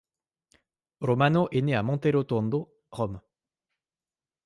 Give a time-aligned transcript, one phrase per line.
[0.99, 3.21] Romano est née à Monterotondo, Rome.